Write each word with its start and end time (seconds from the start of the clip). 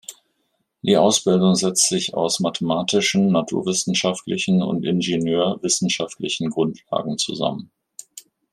Die 0.81 0.97
Ausbildung 0.97 1.53
setzt 1.53 1.87
sich 1.89 2.15
aus 2.15 2.39
mathematischen, 2.39 3.31
naturwissenschaftlichen 3.31 4.63
und 4.63 4.83
ingenieurwissenschaftlichen 4.83 6.49
Grundlagen 6.49 7.19
zusammen. 7.19 7.69